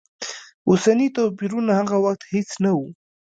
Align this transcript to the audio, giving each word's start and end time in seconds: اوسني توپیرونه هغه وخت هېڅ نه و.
اوسني 0.67 1.07
توپیرونه 1.15 1.71
هغه 1.79 1.97
وخت 2.05 2.21
هېڅ 2.33 2.49
نه 2.63 2.71
و. 2.77 2.79